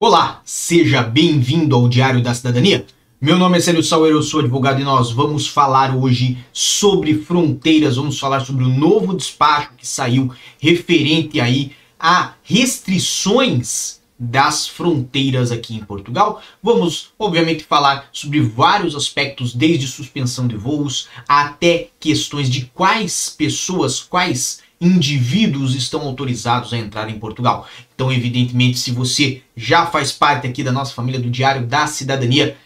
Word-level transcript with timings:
Olá, 0.00 0.42
seja 0.44 1.02
bem-vindo 1.02 1.74
ao 1.74 1.88
Diário 1.88 2.22
da 2.22 2.32
Cidadania. 2.32 2.86
Meu 3.20 3.36
nome 3.36 3.58
é 3.58 3.60
Célio 3.60 3.82
Sauer, 3.82 4.12
eu 4.12 4.22
sou 4.22 4.38
advogado 4.38 4.80
e 4.80 4.84
nós 4.84 5.10
vamos 5.10 5.48
falar 5.48 5.92
hoje 5.92 6.38
sobre 6.52 7.18
fronteiras, 7.18 7.96
vamos 7.96 8.16
falar 8.16 8.38
sobre 8.46 8.62
o 8.62 8.68
novo 8.68 9.12
despacho 9.12 9.72
que 9.76 9.84
saiu 9.84 10.32
referente 10.60 11.40
aí 11.40 11.72
a 11.98 12.34
restrições 12.44 14.00
das 14.16 14.68
fronteiras 14.68 15.50
aqui 15.50 15.74
em 15.74 15.84
Portugal. 15.84 16.40
Vamos, 16.62 17.10
obviamente, 17.18 17.64
falar 17.64 18.08
sobre 18.12 18.40
vários 18.40 18.94
aspectos, 18.94 19.52
desde 19.52 19.88
suspensão 19.88 20.46
de 20.46 20.56
voos 20.56 21.08
até 21.28 21.88
questões 21.98 22.48
de 22.48 22.66
quais 22.66 23.34
pessoas, 23.36 24.00
quais 24.00 24.60
indivíduos 24.80 25.74
estão 25.74 26.02
autorizados 26.02 26.72
a 26.72 26.78
entrar 26.78 27.10
em 27.10 27.18
Portugal. 27.18 27.66
Então, 27.94 28.12
evidentemente, 28.12 28.78
se 28.78 28.90
você 28.90 29.42
já 29.56 29.86
faz 29.86 30.12
parte 30.12 30.46
aqui 30.46 30.62
da 30.62 30.72
nossa 30.72 30.94
família 30.94 31.20
do 31.20 31.30
Diário 31.30 31.66
da 31.66 31.86
Cidadania, 31.86 32.56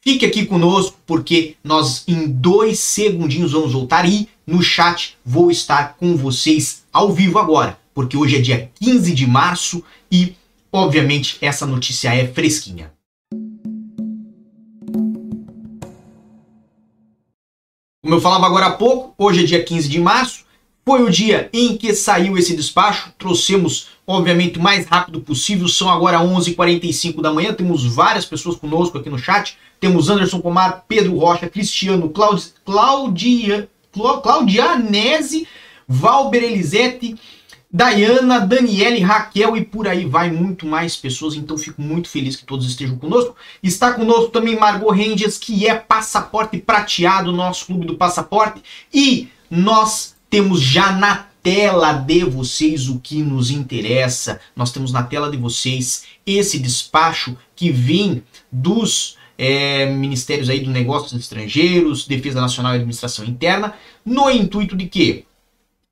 fique 0.00 0.24
aqui 0.24 0.46
conosco 0.46 0.96
porque 1.06 1.56
nós 1.62 2.04
em 2.06 2.28
dois 2.28 2.78
segundinhos 2.78 3.52
vamos 3.52 3.72
voltar 3.72 4.08
e 4.08 4.28
no 4.46 4.62
chat 4.62 5.16
vou 5.24 5.50
estar 5.50 5.96
com 5.98 6.16
vocês 6.16 6.84
ao 6.92 7.12
vivo 7.12 7.38
agora, 7.38 7.78
porque 7.92 8.16
hoje 8.16 8.36
é 8.36 8.40
dia 8.40 8.70
15 8.80 9.14
de 9.14 9.26
março 9.26 9.84
e, 10.10 10.34
obviamente, 10.72 11.36
essa 11.40 11.66
notícia 11.66 12.14
é 12.14 12.26
fresquinha. 12.26 12.92
Como 18.00 18.14
eu 18.14 18.22
falava 18.22 18.46
agora 18.46 18.66
há 18.66 18.70
pouco, 18.70 19.12
hoje 19.18 19.42
é 19.42 19.44
dia 19.44 19.62
15 19.62 19.86
de 19.86 20.00
março, 20.00 20.46
foi 20.88 21.02
o 21.02 21.10
dia 21.10 21.50
em 21.52 21.76
que 21.76 21.92
saiu 21.92 22.38
esse 22.38 22.56
despacho, 22.56 23.12
trouxemos, 23.18 23.88
obviamente, 24.06 24.58
o 24.58 24.62
mais 24.62 24.86
rápido 24.86 25.20
possível, 25.20 25.68
são 25.68 25.90
agora 25.90 26.16
11h45 26.20 27.20
da 27.20 27.30
manhã, 27.30 27.52
temos 27.52 27.84
várias 27.84 28.24
pessoas 28.24 28.56
conosco 28.56 28.96
aqui 28.96 29.10
no 29.10 29.18
chat, 29.18 29.58
temos 29.78 30.08
Anderson 30.08 30.40
Pomar, 30.40 30.86
Pedro 30.88 31.18
Rocha, 31.18 31.46
Cristiano, 31.46 32.08
Claudi... 32.08 32.44
Claudia... 32.64 33.68
Claudianese, 33.92 35.46
Valber 35.86 36.42
Elisete, 36.42 37.16
Dayana, 37.70 38.40
Daniele, 38.40 39.00
Raquel 39.00 39.58
e 39.58 39.64
por 39.66 39.86
aí 39.86 40.06
vai 40.06 40.30
muito 40.30 40.66
mais 40.66 40.96
pessoas, 40.96 41.34
então 41.34 41.58
fico 41.58 41.82
muito 41.82 42.08
feliz 42.08 42.34
que 42.34 42.46
todos 42.46 42.66
estejam 42.66 42.96
conosco. 42.96 43.36
Está 43.62 43.92
conosco 43.92 44.28
também 44.28 44.58
Margot 44.58 44.90
Rendias, 44.90 45.36
que 45.36 45.66
é 45.66 45.74
passaporte 45.74 46.56
prateado, 46.56 47.30
nosso 47.30 47.66
clube 47.66 47.86
do 47.86 47.96
passaporte, 47.96 48.62
e 48.94 49.28
nós 49.50 50.16
temos 50.30 50.60
já 50.60 50.92
na 50.92 51.28
tela 51.42 51.92
de 51.92 52.24
vocês 52.24 52.88
o 52.88 52.98
que 52.98 53.22
nos 53.22 53.50
interessa. 53.50 54.40
Nós 54.54 54.72
temos 54.72 54.92
na 54.92 55.02
tela 55.02 55.30
de 55.30 55.36
vocês 55.36 56.04
esse 56.26 56.58
despacho 56.58 57.36
que 57.56 57.70
vem 57.70 58.22
dos 58.50 59.16
é, 59.38 59.86
ministérios 59.86 60.50
aí 60.50 60.60
do 60.60 60.70
Negócios 60.70 61.18
Estrangeiros, 61.18 62.06
Defesa 62.06 62.40
Nacional 62.40 62.72
e 62.72 62.76
Administração 62.76 63.24
Interna, 63.24 63.74
no 64.04 64.30
intuito 64.30 64.76
de 64.76 64.86
quê? 64.86 65.24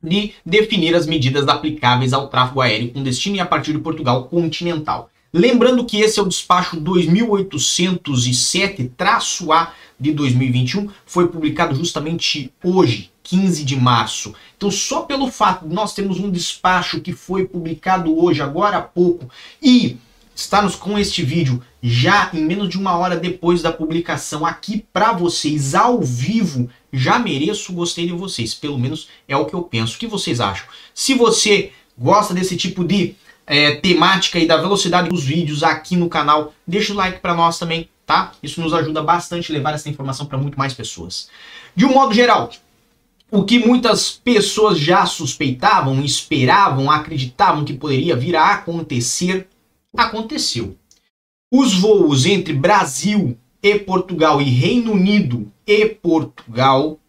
De 0.03 0.33
definir 0.45 0.95
as 0.95 1.07
medidas 1.07 1.49
aplicáveis 1.49 2.13
ao 2.13 2.29
tráfego 2.29 2.61
aéreo 2.61 2.93
com 2.93 3.03
destino 3.03 3.37
e 3.37 3.41
a 3.41 3.47
partir 3.47 3.73
de 3.73 3.79
Portugal 3.79 4.25
continental. 4.25 5.09
Lembrando 5.33 5.85
que 5.85 6.01
esse 6.01 6.19
é 6.19 6.23
o 6.23 6.29
despacho 6.29 6.81
2807-A 6.81 9.73
de 9.99 10.13
2021, 10.13 10.89
foi 11.05 11.29
publicado 11.29 11.75
justamente 11.75 12.53
hoje, 12.63 13.11
15 13.23 13.65
de 13.65 13.77
março. 13.77 14.35
Então, 14.57 14.71
só 14.71 15.03
pelo 15.03 15.31
fato 15.31 15.69
de 15.69 15.75
nós 15.75 15.95
termos 15.95 16.19
um 16.19 16.31
despacho 16.31 17.01
que 17.01 17.13
foi 17.13 17.47
publicado 17.47 18.17
hoje, 18.17 18.43
agora 18.43 18.77
há 18.77 18.83
pouco, 18.83 19.29
e 19.63 19.97
estarmos 20.35 20.77
com 20.77 20.99
este 20.99 21.23
vídeo 21.23 21.63
já 21.83 22.31
em 22.35 22.45
menos 22.45 22.69
de 22.69 22.79
uma 22.79 22.97
hora 22.97 23.17
depois 23.17 23.63
da 23.63 23.73
publicação 23.73 24.45
aqui 24.45 24.85
para 24.93 25.13
vocês 25.13 25.75
ao 25.75 26.01
vivo, 26.01 26.69
já 26.93 27.19
mereço 27.19 27.73
gostei 27.73 28.07
de 28.07 28.13
vocês. 28.13 28.55
Pelo 28.55 28.79
menos 28.79 29.09
é 29.27 29.37
o 29.37 29.47
que 29.47 29.55
eu 29.55 29.63
penso. 29.63 29.97
O 29.97 29.99
que 29.99 30.07
vocês 30.07 30.41
acham? 30.41 30.67
Se 30.95 31.15
você 31.15 31.73
gosta 31.97 32.35
desse 32.35 32.57
tipo 32.57 32.85
de 32.85 33.15
é, 33.47 33.77
temática 33.77 34.39
e 34.39 34.47
da 34.47 34.57
velocidade 34.57 35.09
dos 35.09 35.25
vídeos 35.25 35.63
aqui 35.63 35.97
no 35.97 36.09
canal, 36.09 36.53
deixa 36.67 36.93
o 36.93 36.97
like 36.97 37.21
para 37.21 37.35
nós 37.35 37.59
também, 37.59 37.89
tá? 38.07 38.33
Isso 38.41 38.61
nos 38.61 38.73
ajuda 38.73 39.03
bastante 39.03 39.51
a 39.51 39.55
levar 39.55 39.75
essa 39.75 39.91
informação 39.91 40.25
para 40.25 40.39
muito 40.39 40.57
mais 40.57 40.73
pessoas. 40.73 41.29
De 41.75 41.85
um 41.85 41.93
modo 41.93 42.15
geral, 42.15 42.51
o 43.31 43.45
que 43.45 43.59
muitas 43.59 44.13
pessoas 44.13 44.79
já 44.79 45.05
suspeitavam, 45.05 46.03
esperavam, 46.05 46.89
acreditavam 46.89 47.65
que 47.65 47.75
poderia 47.75 48.15
vir 48.15 48.37
a 48.37 48.55
acontecer, 48.55 49.49
aconteceu. 49.95 50.77
Os 51.53 51.75
voos 51.75 52.25
entre 52.25 52.53
Brasil 52.53 53.37
e 53.61 53.79
Portugal 53.79 54.41
e 54.41 54.45
Reino 54.45 54.93
Unido 54.93 55.51
e 55.67 55.87
Portugal 55.87 57.01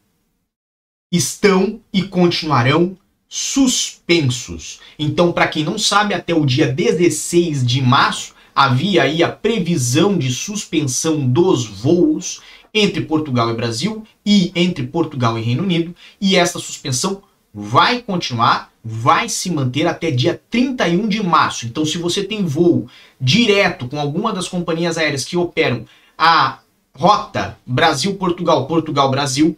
estão 1.11 1.79
e 1.93 2.03
continuarão 2.03 2.97
suspensos. 3.29 4.79
Então, 4.97 5.31
para 5.31 5.47
quem 5.47 5.63
não 5.63 5.77
sabe, 5.77 6.13
até 6.13 6.33
o 6.33 6.45
dia 6.45 6.67
16 6.67 7.65
de 7.65 7.81
março 7.81 8.33
havia 8.57 9.03
aí 9.03 9.21
a 9.21 9.31
previsão 9.31 10.17
de 10.17 10.31
suspensão 10.31 11.27
dos 11.27 11.67
voos 11.67 12.41
entre 12.73 13.01
Portugal 13.01 13.51
e 13.51 13.53
Brasil 13.53 14.03
e 14.25 14.51
entre 14.55 14.87
Portugal 14.87 15.37
e 15.37 15.43
Reino 15.43 15.61
Unido, 15.61 15.95
e 16.19 16.35
essa 16.35 16.57
suspensão 16.57 17.21
vai 17.53 18.01
continuar, 18.01 18.71
vai 18.83 19.29
se 19.29 19.51
manter 19.51 19.85
até 19.85 20.09
dia 20.09 20.41
31 20.49 21.07
de 21.07 21.21
março. 21.21 21.67
Então, 21.67 21.85
se 21.85 21.99
você 21.99 22.23
tem 22.23 22.45
voo 22.45 22.87
direto 23.21 23.87
com 23.87 23.99
alguma 23.99 24.33
das 24.33 24.47
companhias 24.47 24.97
aéreas 24.97 25.23
que 25.23 25.37
operam 25.37 25.85
a 26.17 26.57
rota 26.95 27.59
Brasil-Portugal, 27.63 28.65
Portugal-Brasil, 28.65 29.55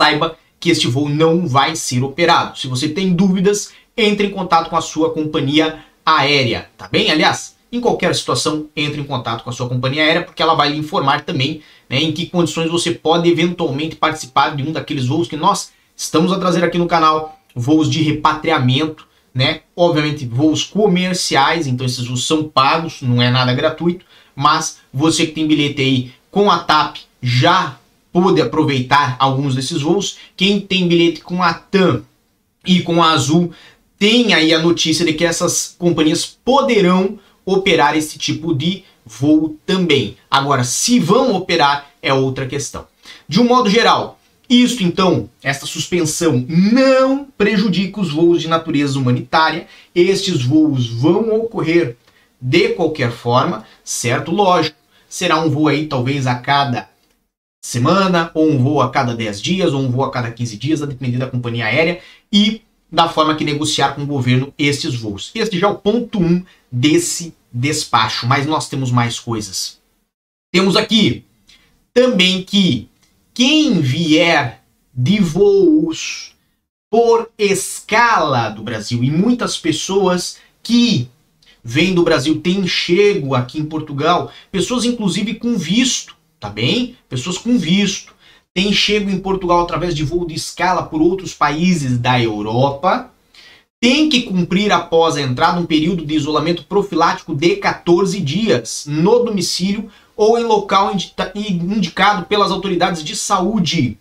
saiba 0.00 0.38
que 0.60 0.70
este 0.70 0.86
voo 0.86 1.08
não 1.08 1.48
vai 1.48 1.74
ser 1.74 2.04
operado. 2.04 2.56
Se 2.56 2.68
você 2.68 2.88
tem 2.88 3.12
dúvidas, 3.12 3.72
entre 3.96 4.28
em 4.28 4.30
contato 4.30 4.70
com 4.70 4.76
a 4.76 4.80
sua 4.80 5.12
companhia 5.12 5.84
aérea, 6.06 6.70
tá 6.76 6.86
bem? 6.86 7.10
Aliás, 7.10 7.53
em 7.76 7.80
qualquer 7.80 8.14
situação, 8.14 8.66
entre 8.76 9.00
em 9.00 9.04
contato 9.04 9.42
com 9.42 9.50
a 9.50 9.52
sua 9.52 9.68
companhia 9.68 10.02
aérea, 10.02 10.22
porque 10.22 10.42
ela 10.42 10.54
vai 10.54 10.70
lhe 10.70 10.78
informar 10.78 11.22
também 11.22 11.60
né, 11.88 12.00
em 12.00 12.12
que 12.12 12.26
condições 12.26 12.70
você 12.70 12.92
pode 12.92 13.28
eventualmente 13.28 13.96
participar 13.96 14.56
de 14.56 14.62
um 14.62 14.72
daqueles 14.72 15.06
voos 15.06 15.28
que 15.28 15.36
nós 15.36 15.72
estamos 15.96 16.32
a 16.32 16.38
trazer 16.38 16.64
aqui 16.64 16.78
no 16.78 16.86
canal, 16.86 17.38
voos 17.54 17.90
de 17.90 18.02
repatriamento, 18.02 19.06
né? 19.32 19.60
Obviamente, 19.76 20.24
voos 20.24 20.62
comerciais, 20.62 21.66
então 21.66 21.84
esses 21.84 22.06
voos 22.06 22.26
são 22.26 22.44
pagos, 22.44 23.02
não 23.02 23.20
é 23.20 23.30
nada 23.30 23.52
gratuito, 23.52 24.04
mas 24.34 24.78
você 24.92 25.26
que 25.26 25.32
tem 25.32 25.46
bilhete 25.46 25.80
aí 25.80 26.12
com 26.30 26.50
a 26.50 26.58
TAP 26.58 26.98
já 27.22 27.78
pôde 28.12 28.40
aproveitar 28.40 29.16
alguns 29.18 29.54
desses 29.54 29.82
voos. 29.82 30.18
Quem 30.36 30.60
tem 30.60 30.86
bilhete 30.86 31.20
com 31.20 31.42
a 31.42 31.52
TAM 31.52 32.02
e 32.64 32.80
com 32.80 33.02
a 33.02 33.10
Azul 33.10 33.52
tem 33.98 34.34
aí 34.34 34.52
a 34.52 34.58
notícia 34.58 35.04
de 35.04 35.12
que 35.14 35.24
essas 35.24 35.74
companhias 35.78 36.24
poderão 36.44 37.18
operar 37.44 37.96
esse 37.96 38.18
tipo 38.18 38.54
de 38.54 38.84
voo 39.04 39.56
também. 39.66 40.16
Agora, 40.30 40.64
se 40.64 40.98
vão 40.98 41.34
operar 41.34 41.90
é 42.02 42.12
outra 42.12 42.46
questão. 42.46 42.86
De 43.28 43.40
um 43.40 43.44
modo 43.44 43.68
geral, 43.68 44.18
isso 44.48 44.82
então, 44.82 45.28
esta 45.42 45.66
suspensão 45.66 46.44
não 46.48 47.26
prejudica 47.36 48.00
os 48.00 48.10
voos 48.10 48.42
de 48.42 48.48
natureza 48.48 48.98
humanitária. 48.98 49.66
Estes 49.94 50.42
voos 50.42 50.88
vão 50.88 51.34
ocorrer 51.34 51.96
de 52.40 52.70
qualquer 52.70 53.10
forma, 53.10 53.64
certo? 53.82 54.30
Lógico, 54.30 54.76
será 55.08 55.40
um 55.40 55.48
voo 55.48 55.68
aí 55.68 55.86
talvez 55.86 56.26
a 56.26 56.34
cada 56.34 56.88
semana, 57.64 58.30
ou 58.34 58.50
um 58.50 58.58
voo 58.58 58.82
a 58.82 58.90
cada 58.90 59.14
10 59.14 59.40
dias, 59.40 59.72
ou 59.72 59.80
um 59.80 59.90
voo 59.90 60.04
a 60.04 60.10
cada 60.10 60.30
15 60.30 60.58
dias, 60.58 60.82
a 60.82 60.86
depender 60.86 61.16
da 61.16 61.26
companhia 61.26 61.64
aérea 61.64 62.00
e 62.30 62.60
da 62.94 63.08
forma 63.08 63.34
que 63.34 63.44
negociar 63.44 63.94
com 63.94 64.04
o 64.04 64.06
governo 64.06 64.54
estes 64.56 64.94
voos. 64.94 65.32
Este 65.34 65.58
já 65.58 65.66
é 65.66 65.70
o 65.70 65.74
ponto 65.74 66.20
1 66.20 66.24
um 66.24 66.44
desse 66.70 67.34
despacho, 67.52 68.26
mas 68.26 68.46
nós 68.46 68.68
temos 68.68 68.92
mais 68.92 69.18
coisas. 69.18 69.80
Temos 70.52 70.76
aqui 70.76 71.24
também 71.92 72.44
que 72.44 72.88
quem 73.34 73.80
vier 73.80 74.62
de 74.94 75.18
voos 75.18 76.36
por 76.88 77.28
escala 77.36 78.48
do 78.48 78.62
Brasil 78.62 79.02
e 79.02 79.10
muitas 79.10 79.58
pessoas 79.58 80.38
que 80.62 81.08
vêm 81.64 81.94
do 81.94 82.04
Brasil 82.04 82.40
têm 82.40 82.64
chego 82.68 83.34
aqui 83.34 83.58
em 83.58 83.64
Portugal, 83.64 84.30
pessoas 84.52 84.84
inclusive 84.84 85.34
com 85.34 85.56
visto, 85.56 86.16
tá 86.38 86.48
bem? 86.48 86.96
Pessoas 87.08 87.38
com 87.38 87.58
visto 87.58 88.13
têm 88.54 88.72
chego 88.72 89.10
em 89.10 89.18
Portugal 89.18 89.60
através 89.60 89.94
de 89.94 90.04
voo 90.04 90.26
de 90.26 90.34
escala 90.34 90.84
por 90.84 91.02
outros 91.02 91.34
países 91.34 91.98
da 91.98 92.20
Europa 92.20 93.10
tem 93.80 94.08
que 94.08 94.22
cumprir 94.22 94.72
após 94.72 95.16
a 95.16 95.20
entrada 95.20 95.60
um 95.60 95.66
período 95.66 96.06
de 96.06 96.14
isolamento 96.14 96.64
profilático 96.64 97.34
de 97.34 97.56
14 97.56 98.18
dias 98.20 98.84
no 98.86 99.24
domicílio 99.24 99.90
ou 100.16 100.38
em 100.38 100.44
local 100.44 100.92
indicado 101.34 102.24
pelas 102.24 102.50
autoridades 102.50 103.04
de 103.04 103.14
saúde, 103.14 103.98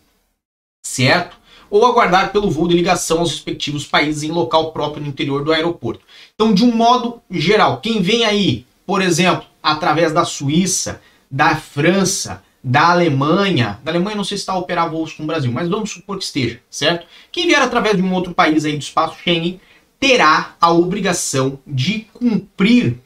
certo? 0.85 1.35
Ou 1.69 1.85
aguardar 1.85 2.31
pelo 2.31 2.49
voo 2.49 2.67
de 2.67 2.75
ligação 2.75 3.19
aos 3.19 3.31
respectivos 3.31 3.85
países 3.85 4.23
em 4.23 4.31
local 4.31 4.71
próprio 4.71 5.03
no 5.03 5.09
interior 5.09 5.43
do 5.43 5.51
aeroporto. 5.51 6.05
Então, 6.35 6.53
de 6.53 6.63
um 6.63 6.73
modo 6.73 7.19
geral, 7.29 7.81
quem 7.81 8.01
vem 8.01 8.23
aí 8.23 8.65
por 8.85 9.01
exemplo, 9.01 9.45
através 9.61 10.13
da 10.13 10.25
Suíça, 10.25 11.01
da 11.29 11.55
França, 11.55 12.43
da 12.63 12.91
Alemanha, 12.91 13.79
da 13.83 13.91
Alemanha 13.91 14.15
não 14.15 14.23
sei 14.23 14.37
se 14.37 14.43
está 14.43 14.53
a 14.53 14.57
operar 14.57 14.89
voos 14.89 15.11
com 15.11 15.23
o 15.23 15.27
Brasil, 15.27 15.51
mas 15.51 15.67
vamos 15.67 15.91
supor 15.91 16.17
que 16.17 16.23
esteja, 16.23 16.61
certo? 16.69 17.05
Quem 17.31 17.45
vier 17.45 17.61
através 17.61 17.97
de 17.97 18.01
um 18.01 18.13
outro 18.13 18.33
país 18.33 18.63
aí 18.63 18.77
do 18.77 18.81
espaço 18.81 19.17
Schengen 19.21 19.59
terá 19.99 20.55
a 20.61 20.71
obrigação 20.71 21.59
de 21.67 22.07
cumprir 22.13 22.97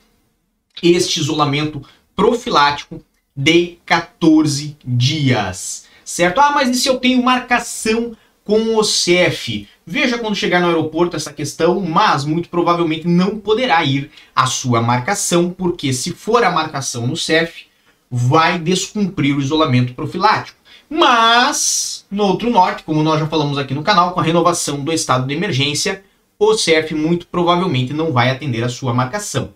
este 0.82 1.20
isolamento 1.20 1.82
profilático 2.16 3.04
de 3.36 3.78
14 3.86 4.78
dias, 4.86 5.86
certo? 6.06 6.40
Ah, 6.40 6.52
mas 6.52 6.70
e 6.70 6.76
se 6.76 6.88
eu 6.88 6.98
tenho 6.98 7.24
marcação 7.24 8.16
com 8.44 8.76
o 8.76 8.84
CEF? 8.84 9.68
Veja 9.86 10.18
quando 10.18 10.36
chegar 10.36 10.60
no 10.60 10.68
aeroporto 10.68 11.16
essa 11.16 11.34
questão, 11.34 11.80
mas 11.82 12.26
muito 12.26 12.50
provavelmente 12.50 13.08
não 13.08 13.40
poderá 13.40 13.84
ir 13.84 14.12
a 14.36 14.46
sua 14.46 14.82
marcação, 14.82 15.50
porque 15.50 15.94
se 15.94 16.12
for 16.12 16.44
a 16.44 16.52
marcação 16.52 17.08
no 17.08 17.16
CEF, 17.16 17.68
vai 18.10 18.58
descumprir 18.60 19.36
o 19.36 19.42
isolamento 19.42 19.94
profilático. 19.94 20.58
Mas, 20.90 22.06
no 22.10 22.24
outro 22.24 22.50
norte, 22.50 22.84
como 22.84 23.04
nós 23.04 23.20
já 23.20 23.28
falamos 23.28 23.58
aqui 23.58 23.74
no 23.74 23.84
canal, 23.84 24.14
com 24.14 24.20
a 24.20 24.24
renovação 24.24 24.84
do 24.84 24.94
estado 24.94 25.28
de 25.28 25.34
emergência, 25.34 26.04
o 26.40 26.56
CEF 26.56 26.94
muito 26.94 27.28
provavelmente 27.28 27.94
não 27.94 28.12
vai 28.12 28.30
atender 28.30 28.64
a 28.64 28.70
sua 28.70 28.94
marcação. 28.94 29.54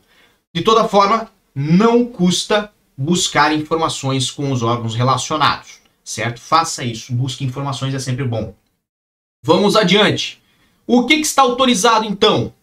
De 0.53 0.61
toda 0.61 0.87
forma, 0.87 1.29
não 1.55 2.05
custa 2.05 2.71
buscar 2.97 3.53
informações 3.53 4.29
com 4.29 4.51
os 4.51 4.61
órgãos 4.61 4.95
relacionados, 4.95 5.79
certo? 6.03 6.41
Faça 6.41 6.83
isso, 6.83 7.13
busque 7.13 7.45
informações, 7.45 7.93
é 7.93 7.99
sempre 7.99 8.25
bom. 8.25 8.53
Vamos 9.43 9.75
adiante. 9.75 10.41
O 10.85 11.05
que, 11.05 11.15
que 11.15 11.25
está 11.25 11.41
autorizado 11.41 12.05
então? 12.05 12.53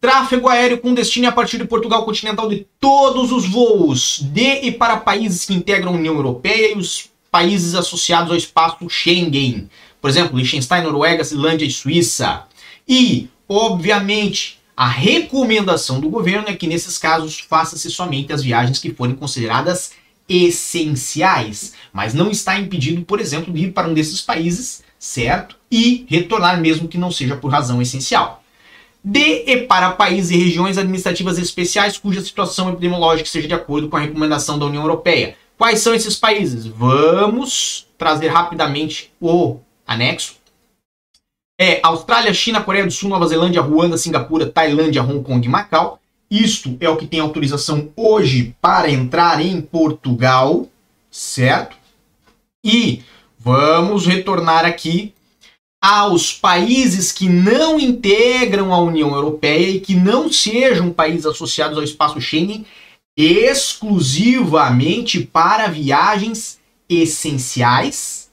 Tráfego 0.00 0.48
aéreo 0.48 0.78
com 0.78 0.94
destino 0.94 1.28
a 1.28 1.32
partir 1.32 1.58
de 1.58 1.64
Portugal 1.64 2.04
continental 2.04 2.48
de 2.48 2.66
todos 2.80 3.32
os 3.32 3.46
voos 3.46 4.20
de 4.22 4.66
e 4.66 4.72
para 4.72 4.96
países 4.96 5.44
que 5.44 5.54
integram 5.54 5.92
a 5.92 5.96
União 5.96 6.14
Europeia 6.14 6.72
e 6.72 6.78
os 6.78 7.10
países 7.30 7.74
associados 7.74 8.30
ao 8.30 8.36
espaço 8.36 8.88
Schengen. 8.88 9.68
Por 10.00 10.08
exemplo, 10.08 10.36
Liechtenstein, 10.36 10.82
Noruega, 10.82 11.24
Finlândia 11.24 11.66
e 11.66 11.70
Suíça. 11.70 12.44
E 12.88 13.28
Obviamente, 13.52 14.60
a 14.76 14.86
recomendação 14.86 15.98
do 15.98 16.08
governo 16.08 16.46
é 16.46 16.54
que 16.54 16.68
nesses 16.68 16.96
casos 16.96 17.40
faça-se 17.40 17.90
somente 17.90 18.32
as 18.32 18.44
viagens 18.44 18.78
que 18.78 18.94
forem 18.94 19.16
consideradas 19.16 19.90
essenciais, 20.28 21.72
mas 21.92 22.14
não 22.14 22.30
está 22.30 22.60
impedido, 22.60 23.02
por 23.02 23.18
exemplo, 23.18 23.52
de 23.52 23.64
ir 23.64 23.72
para 23.72 23.88
um 23.88 23.92
desses 23.92 24.20
países, 24.20 24.84
certo? 25.00 25.56
E 25.68 26.06
retornar 26.08 26.60
mesmo 26.60 26.86
que 26.86 26.96
não 26.96 27.10
seja 27.10 27.34
por 27.34 27.50
razão 27.50 27.82
essencial. 27.82 28.40
De 29.02 29.44
e 29.46 29.56
para 29.66 29.92
países 29.92 30.30
e 30.30 30.36
regiões 30.36 30.76
administrativas 30.76 31.38
especiais 31.38 31.96
cuja 31.96 32.20
situação 32.20 32.68
epidemiológica 32.70 33.28
seja 33.28 33.48
de 33.48 33.54
acordo 33.54 33.88
com 33.88 33.96
a 33.96 34.00
recomendação 34.00 34.58
da 34.58 34.66
União 34.66 34.82
Europeia. 34.82 35.36
Quais 35.56 35.80
são 35.80 35.94
esses 35.94 36.16
países? 36.16 36.66
Vamos 36.66 37.86
trazer 37.96 38.28
rapidamente 38.28 39.12
o 39.20 39.56
anexo 39.86 40.40
é 41.60 41.78
Austrália, 41.82 42.32
China, 42.32 42.62
Coreia 42.62 42.86
do 42.86 42.90
Sul, 42.90 43.10
Nova 43.10 43.26
Zelândia, 43.26 43.60
Ruanda, 43.60 43.98
Singapura, 43.98 44.46
Tailândia, 44.46 45.02
Hong 45.02 45.22
Kong 45.22 45.46
e 45.46 45.50
Macau. 45.50 46.00
Isto 46.30 46.74
é 46.80 46.88
o 46.88 46.96
que 46.96 47.06
tem 47.06 47.20
autorização 47.20 47.90
hoje 47.94 48.56
para 48.62 48.90
entrar 48.90 49.44
em 49.44 49.60
Portugal, 49.60 50.66
certo? 51.10 51.76
E 52.64 53.02
vamos 53.38 54.06
retornar 54.06 54.64
aqui 54.64 55.12
aos 55.80 56.32
países 56.32 57.10
que 57.10 57.28
não 57.28 57.80
integram 57.80 58.72
a 58.72 58.80
União 58.80 59.14
Europeia 59.14 59.70
e 59.70 59.80
que 59.80 59.94
não 59.94 60.30
sejam 60.30 60.90
países 60.90 61.26
associados 61.26 61.78
ao 61.78 61.84
espaço 61.84 62.20
Schengen 62.20 62.66
exclusivamente 63.16 65.20
para 65.20 65.68
viagens 65.68 66.60
essenciais, 66.88 68.30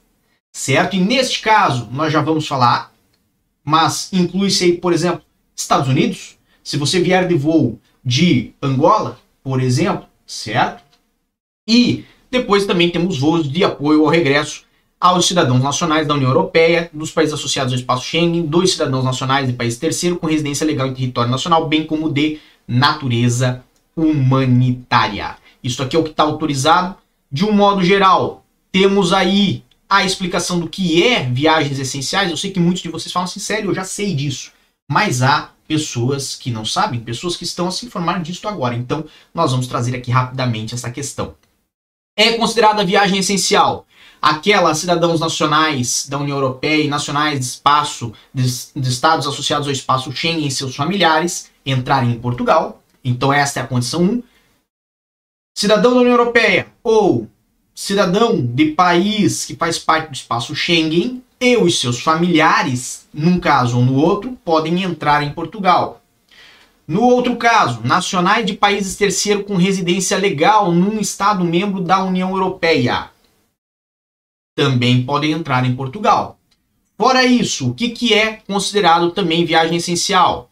certo? 0.52 0.96
E 0.96 1.00
neste 1.00 1.40
caso, 1.40 1.88
nós 1.90 2.12
já 2.12 2.20
vamos 2.20 2.46
falar 2.46 2.92
mas 3.68 4.10
inclui-se 4.14 4.64
aí, 4.64 4.72
por 4.78 4.94
exemplo, 4.94 5.20
Estados 5.54 5.88
Unidos. 5.88 6.38
Se 6.64 6.78
você 6.78 7.02
vier 7.02 7.28
de 7.28 7.34
voo 7.34 7.78
de 8.02 8.52
Angola, 8.62 9.20
por 9.44 9.60
exemplo, 9.60 10.06
certo? 10.26 10.82
E 11.68 12.02
depois 12.30 12.64
também 12.64 12.88
temos 12.88 13.18
voos 13.18 13.46
de 13.46 13.62
apoio 13.62 14.06
ao 14.06 14.10
regresso 14.10 14.64
aos 15.00 15.26
cidadãos 15.26 15.62
nacionais 15.62 16.06
da 16.06 16.14
União 16.14 16.30
Europeia, 16.30 16.90
dos 16.92 17.10
países 17.10 17.34
associados 17.34 17.72
ao 17.72 17.78
espaço 17.78 18.04
Schengen, 18.04 18.46
dos 18.46 18.72
cidadãos 18.72 19.04
nacionais 19.04 19.46
de 19.46 19.52
país 19.52 19.76
terceiro 19.76 20.16
com 20.16 20.26
residência 20.26 20.66
legal 20.66 20.88
em 20.88 20.94
território 20.94 21.30
nacional, 21.30 21.68
bem 21.68 21.84
como 21.84 22.10
de 22.10 22.40
natureza 22.66 23.62
humanitária. 23.96 25.36
Isso 25.62 25.82
aqui 25.82 25.96
é 25.96 25.98
o 25.98 26.04
que 26.04 26.10
está 26.10 26.24
autorizado. 26.24 26.96
De 27.30 27.44
um 27.44 27.52
modo 27.52 27.82
geral, 27.84 28.44
temos 28.72 29.12
aí 29.12 29.62
a 29.88 30.04
explicação 30.04 30.58
do 30.58 30.68
que 30.68 31.02
é 31.02 31.22
viagens 31.24 31.78
essenciais, 31.78 32.30
eu 32.30 32.36
sei 32.36 32.50
que 32.50 32.60
muitos 32.60 32.82
de 32.82 32.88
vocês 32.88 33.12
falam 33.12 33.24
assim, 33.24 33.40
sério, 33.40 33.70
eu 33.70 33.74
já 33.74 33.84
sei 33.84 34.14
disso. 34.14 34.52
Mas 34.90 35.22
há 35.22 35.50
pessoas 35.66 36.34
que 36.34 36.50
não 36.50 36.64
sabem, 36.64 37.00
pessoas 37.00 37.36
que 37.36 37.44
estão 37.44 37.68
a 37.68 37.70
se 37.70 37.86
informar 37.86 38.22
disso 38.22 38.46
agora. 38.48 38.74
Então, 38.74 39.04
nós 39.34 39.50
vamos 39.52 39.66
trazer 39.66 39.94
aqui 39.94 40.10
rapidamente 40.10 40.74
essa 40.74 40.90
questão. 40.90 41.34
É 42.20 42.32
considerada 42.32 42.84
viagem 42.84 43.20
essencial 43.20 43.86
aquela 44.20 44.74
cidadãos 44.74 45.20
nacionais 45.20 46.08
da 46.08 46.18
União 46.18 46.36
Europeia 46.36 46.82
e 46.82 46.88
nacionais 46.88 47.38
de 47.38 47.46
espaço, 47.46 48.12
de, 48.34 48.42
de 48.74 48.88
estados 48.88 49.24
associados 49.24 49.68
ao 49.68 49.72
espaço 49.72 50.10
Schengen 50.10 50.44
e 50.44 50.50
seus 50.50 50.74
familiares 50.74 51.48
entrarem 51.64 52.10
em 52.10 52.18
Portugal. 52.18 52.82
Então, 53.04 53.32
esta 53.32 53.60
é 53.60 53.62
a 53.62 53.66
condição 53.68 54.02
1. 54.02 54.22
Cidadão 55.56 55.94
da 55.94 56.00
União 56.00 56.14
Europeia 56.14 56.66
ou 56.82 57.28
cidadão 57.72 58.44
de 58.44 58.72
país 58.72 59.44
que 59.44 59.54
faz 59.54 59.78
parte 59.78 60.08
do 60.08 60.14
espaço 60.14 60.56
Schengen 60.56 61.22
e 61.40 61.56
os 61.56 61.78
seus 61.78 62.00
familiares, 62.00 63.06
num 63.14 63.38
caso 63.38 63.78
ou 63.78 63.84
no 63.84 63.94
outro, 63.94 64.36
podem 64.44 64.82
entrar 64.82 65.22
em 65.22 65.32
Portugal. 65.32 65.97
No 66.88 67.02
outro 67.02 67.36
caso, 67.36 67.82
nacionais 67.84 68.46
de 68.46 68.54
países 68.54 68.96
terceiro 68.96 69.44
com 69.44 69.56
residência 69.56 70.16
legal 70.16 70.72
num 70.72 70.98
Estado 70.98 71.44
membro 71.44 71.82
da 71.82 72.02
União 72.02 72.30
Europeia 72.30 73.10
também 74.56 75.04
podem 75.04 75.30
entrar 75.30 75.64
em 75.64 75.76
Portugal. 75.76 76.36
Fora 76.96 77.24
isso, 77.24 77.68
o 77.68 77.74
que, 77.74 77.90
que 77.90 78.12
é 78.12 78.40
considerado 78.44 79.12
também 79.12 79.44
viagem 79.44 79.76
essencial? 79.76 80.50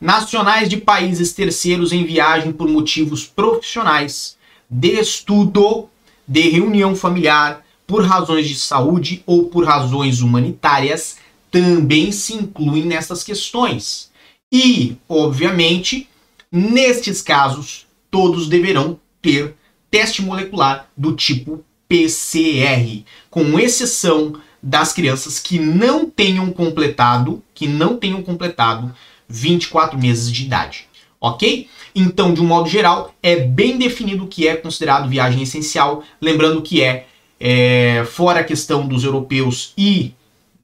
Nacionais 0.00 0.70
de 0.70 0.78
países 0.78 1.34
terceiros 1.34 1.92
em 1.92 2.02
viagem 2.02 2.50
por 2.50 2.66
motivos 2.66 3.26
profissionais, 3.26 4.38
de 4.70 4.98
estudo 4.98 5.88
de 6.26 6.48
reunião 6.48 6.96
familiar 6.96 7.62
por 7.86 8.06
razões 8.06 8.48
de 8.48 8.54
saúde 8.54 9.22
ou 9.26 9.46
por 9.46 9.66
razões 9.66 10.22
humanitárias 10.22 11.18
também 11.50 12.10
se 12.10 12.34
incluem 12.34 12.86
nessas 12.86 13.22
questões. 13.22 14.11
E, 14.52 14.96
obviamente, 15.08 16.08
nestes 16.50 17.22
casos, 17.22 17.86
todos 18.10 18.48
deverão 18.48 19.00
ter 19.22 19.54
teste 19.90 20.20
molecular 20.20 20.88
do 20.96 21.14
tipo 21.16 21.64
PCR, 21.88 23.04
com 23.30 23.58
exceção 23.58 24.34
das 24.62 24.92
crianças 24.92 25.38
que 25.38 25.58
não 25.58 26.08
tenham 26.08 26.52
completado, 26.52 27.42
que 27.54 27.66
não 27.66 27.96
tenham 27.96 28.22
completado 28.22 28.94
24 29.28 29.98
meses 29.98 30.30
de 30.30 30.44
idade 30.44 30.86
ok? 31.22 31.68
Então, 31.94 32.34
de 32.34 32.40
um 32.40 32.46
modo 32.46 32.68
geral, 32.68 33.14
é 33.22 33.36
bem 33.36 33.78
definido 33.78 34.24
o 34.24 34.26
que 34.26 34.48
é 34.48 34.56
considerado 34.56 35.08
viagem 35.08 35.42
essencial, 35.44 36.02
lembrando 36.20 36.60
que 36.60 36.82
é, 36.82 37.06
é 37.38 38.04
fora 38.10 38.40
a 38.40 38.44
questão 38.44 38.88
dos 38.88 39.04
europeus 39.04 39.72
e 39.78 40.12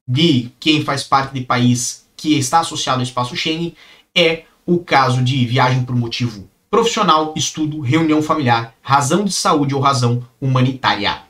de 0.07 0.51
quem 0.59 0.83
faz 0.83 1.05
parte 1.05 1.33
de 1.33 1.43
país 1.43 2.08
que 2.19 2.37
está 2.37 2.59
associado 2.61 2.99
ao 2.99 3.05
espaço 3.05 3.37
Schengen, 3.37 3.75
é 4.15 4.43
o 4.67 4.79
caso 4.81 5.23
de 5.23 5.47
viagem 5.47 5.85
por 5.85 5.97
motivo 5.97 6.47
profissional, 6.71 7.33
estudo, 7.35 7.81
reunião 7.81 8.21
familiar, 8.21 8.75
razão 8.83 9.25
de 9.25 9.33
saúde 9.33 9.75
ou 9.75 9.81
razão 9.81 10.23
humanitária. 10.39 11.23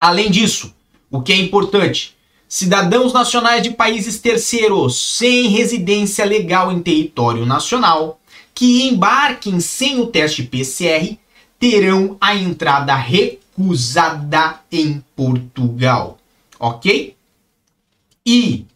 Além 0.00 0.30
disso, 0.30 0.74
o 1.08 1.22
que 1.22 1.32
é 1.32 1.36
importante, 1.36 2.16
cidadãos 2.48 3.12
nacionais 3.12 3.62
de 3.62 3.70
países 3.70 4.18
terceiros 4.18 5.16
sem 5.16 5.48
residência 5.48 6.24
legal 6.24 6.72
em 6.72 6.82
território 6.82 7.46
nacional 7.46 8.18
que 8.54 8.88
embarquem 8.88 9.60
sem 9.60 10.00
o 10.00 10.06
teste 10.06 10.42
PCR 10.42 11.16
terão 11.58 12.16
a 12.20 12.34
entrada 12.34 12.94
recusada 12.94 14.60
em 14.72 15.04
Portugal, 15.14 16.18
ok? 16.58 17.14
E 18.26 18.66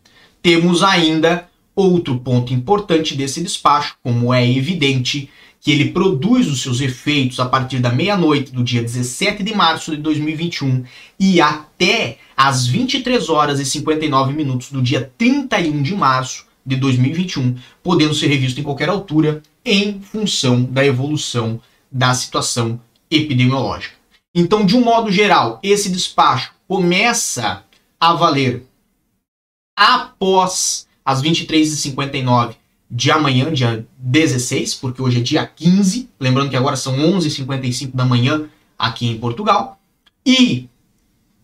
temos 0.44 0.82
ainda 0.82 1.48
outro 1.74 2.18
ponto 2.18 2.52
importante 2.52 3.16
desse 3.16 3.42
despacho, 3.42 3.96
como 4.02 4.32
é 4.32 4.46
evidente 4.46 5.30
que 5.58 5.72
ele 5.72 5.86
produz 5.86 6.48
os 6.48 6.60
seus 6.60 6.82
efeitos 6.82 7.40
a 7.40 7.46
partir 7.46 7.78
da 7.78 7.90
meia-noite 7.90 8.52
do 8.52 8.62
dia 8.62 8.82
17 8.82 9.42
de 9.42 9.54
março 9.54 9.92
de 9.92 9.96
2021 9.96 10.84
e 11.18 11.40
até 11.40 12.18
às 12.36 12.66
23 12.66 13.30
horas 13.30 13.58
e 13.58 13.64
59 13.64 14.34
minutos 14.34 14.70
do 14.70 14.82
dia 14.82 15.10
31 15.16 15.82
de 15.82 15.94
março 15.94 16.44
de 16.64 16.76
2021, 16.76 17.56
podendo 17.82 18.14
ser 18.14 18.26
revisto 18.26 18.60
em 18.60 18.64
qualquer 18.64 18.90
altura 18.90 19.42
em 19.64 19.98
função 19.98 20.62
da 20.62 20.84
evolução 20.84 21.58
da 21.90 22.12
situação 22.12 22.78
epidemiológica. 23.10 23.94
Então, 24.34 24.66
de 24.66 24.76
um 24.76 24.84
modo 24.84 25.10
geral, 25.10 25.58
esse 25.62 25.88
despacho 25.88 26.52
começa 26.68 27.64
a 27.98 28.12
valer 28.12 28.66
após 29.76 30.86
as 31.04 31.22
23h59 31.22 32.54
de 32.90 33.10
amanhã, 33.10 33.52
dia 33.52 33.86
16, 33.98 34.74
porque 34.74 35.02
hoje 35.02 35.18
é 35.18 35.22
dia 35.22 35.46
15, 35.46 36.08
lembrando 36.20 36.50
que 36.50 36.56
agora 36.56 36.76
são 36.76 36.96
11h55 36.96 37.90
da 37.92 38.04
manhã 38.04 38.48
aqui 38.78 39.08
em 39.08 39.18
Portugal, 39.18 39.78
e 40.24 40.68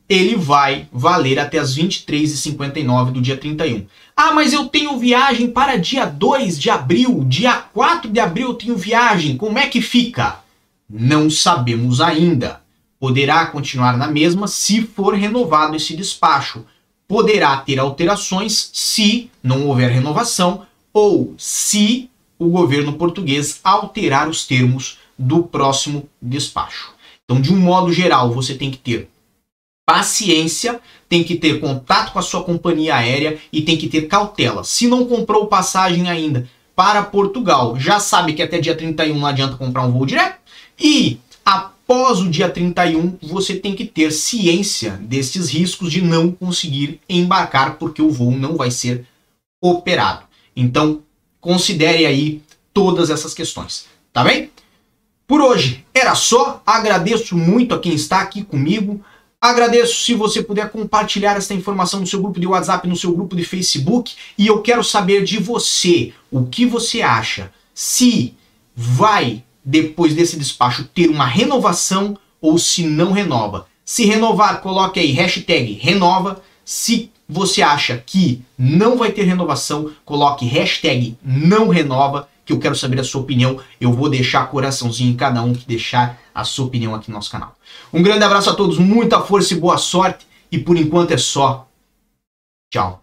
ele 0.08 0.36
vai 0.36 0.88
valer 0.92 1.38
até 1.38 1.58
as 1.58 1.76
23h59 1.76 3.12
do 3.12 3.20
dia 3.20 3.36
31. 3.36 3.86
Ah, 4.16 4.32
mas 4.32 4.52
eu 4.52 4.66
tenho 4.68 4.98
viagem 4.98 5.50
para 5.50 5.76
dia 5.76 6.04
2 6.04 6.58
de 6.58 6.68
abril, 6.68 7.24
dia 7.26 7.54
4 7.54 8.10
de 8.10 8.20
abril 8.20 8.48
eu 8.48 8.54
tenho 8.54 8.76
viagem, 8.76 9.36
como 9.36 9.58
é 9.58 9.66
que 9.68 9.80
fica? 9.80 10.40
Não 10.88 11.30
sabemos 11.30 12.00
ainda. 12.00 12.60
Poderá 12.98 13.46
continuar 13.46 13.96
na 13.96 14.08
mesma 14.08 14.46
se 14.48 14.82
for 14.82 15.14
renovado 15.14 15.76
esse 15.76 15.96
despacho. 15.96 16.66
Poderá 17.10 17.56
ter 17.56 17.80
alterações 17.80 18.70
se 18.72 19.28
não 19.42 19.66
houver 19.66 19.90
renovação 19.90 20.64
ou 20.92 21.34
se 21.36 22.08
o 22.38 22.48
governo 22.48 22.92
português 22.92 23.58
alterar 23.64 24.28
os 24.28 24.46
termos 24.46 24.98
do 25.18 25.42
próximo 25.42 26.08
despacho. 26.22 26.92
Então, 27.24 27.40
de 27.40 27.52
um 27.52 27.56
modo 27.56 27.92
geral, 27.92 28.30
você 28.30 28.54
tem 28.54 28.70
que 28.70 28.78
ter 28.78 29.10
paciência, 29.84 30.80
tem 31.08 31.24
que 31.24 31.34
ter 31.34 31.58
contato 31.58 32.12
com 32.12 32.20
a 32.20 32.22
sua 32.22 32.44
companhia 32.44 32.94
aérea 32.94 33.40
e 33.52 33.60
tem 33.62 33.76
que 33.76 33.88
ter 33.88 34.02
cautela. 34.02 34.62
Se 34.62 34.86
não 34.86 35.04
comprou 35.04 35.48
passagem 35.48 36.08
ainda 36.08 36.48
para 36.76 37.02
Portugal, 37.02 37.76
já 37.76 37.98
sabe 37.98 38.34
que 38.34 38.42
até 38.42 38.60
dia 38.60 38.76
31 38.76 39.18
não 39.18 39.26
adianta 39.26 39.56
comprar 39.56 39.84
um 39.84 39.90
voo 39.90 40.06
direto. 40.06 40.38
E 40.78 41.18
após 41.90 42.20
o 42.20 42.30
dia 42.30 42.48
31, 42.48 43.18
você 43.20 43.56
tem 43.56 43.74
que 43.74 43.84
ter 43.84 44.12
ciência 44.12 44.92
desses 44.92 45.50
riscos 45.50 45.90
de 45.90 46.00
não 46.00 46.30
conseguir 46.30 47.00
embarcar 47.08 47.78
porque 47.78 48.00
o 48.00 48.12
voo 48.12 48.30
não 48.30 48.56
vai 48.56 48.70
ser 48.70 49.04
operado. 49.60 50.22
Então, 50.54 51.02
considere 51.40 52.06
aí 52.06 52.42
todas 52.72 53.10
essas 53.10 53.34
questões, 53.34 53.86
tá 54.12 54.22
bem? 54.22 54.52
Por 55.26 55.40
hoje 55.40 55.84
era 55.92 56.14
só. 56.14 56.62
Agradeço 56.64 57.36
muito 57.36 57.74
a 57.74 57.80
quem 57.80 57.92
está 57.92 58.20
aqui 58.20 58.44
comigo. 58.44 59.04
Agradeço 59.40 60.04
se 60.04 60.14
você 60.14 60.40
puder 60.44 60.70
compartilhar 60.70 61.36
essa 61.36 61.54
informação 61.54 61.98
no 61.98 62.06
seu 62.06 62.22
grupo 62.22 62.38
de 62.38 62.46
WhatsApp, 62.46 62.86
no 62.86 62.96
seu 62.96 63.12
grupo 63.12 63.34
de 63.34 63.42
Facebook. 63.42 64.14
E 64.38 64.46
eu 64.46 64.62
quero 64.62 64.84
saber 64.84 65.24
de 65.24 65.38
você 65.38 66.12
o 66.30 66.44
que 66.44 66.64
você 66.64 67.02
acha. 67.02 67.52
Se 67.74 68.36
vai, 68.76 69.42
depois 69.64 70.14
desse 70.14 70.38
despacho, 70.38 70.84
ter 70.84 71.08
uma 71.08 71.26
renovação 71.26 72.16
ou 72.40 72.58
se 72.58 72.82
não 72.82 73.12
renova. 73.12 73.66
Se 73.84 74.04
renovar, 74.04 74.60
coloque 74.60 75.00
aí 75.00 75.12
hashtag 75.12 75.72
renova. 75.74 76.42
Se 76.64 77.10
você 77.28 77.62
acha 77.62 78.02
que 78.04 78.42
não 78.58 78.96
vai 78.96 79.12
ter 79.12 79.24
renovação, 79.24 79.90
coloque 80.04 80.46
hashtag 80.46 81.16
não 81.22 81.68
renova 81.68 82.28
que 82.44 82.52
eu 82.52 82.58
quero 82.58 82.74
saber 82.74 83.00
a 83.00 83.04
sua 83.04 83.20
opinião. 83.20 83.60
Eu 83.80 83.92
vou 83.92 84.08
deixar 84.08 84.48
coraçãozinho 84.48 85.12
em 85.12 85.16
cada 85.16 85.42
um 85.42 85.52
que 85.52 85.66
deixar 85.66 86.18
a 86.34 86.44
sua 86.44 86.66
opinião 86.66 86.94
aqui 86.94 87.10
no 87.10 87.16
nosso 87.16 87.30
canal. 87.30 87.54
Um 87.92 88.02
grande 88.02 88.24
abraço 88.24 88.50
a 88.50 88.54
todos, 88.54 88.78
muita 88.78 89.20
força 89.20 89.54
e 89.54 89.58
boa 89.58 89.78
sorte. 89.78 90.26
E 90.50 90.58
por 90.58 90.76
enquanto 90.76 91.12
é 91.12 91.18
só. 91.18 91.68
Tchau. 92.72 93.02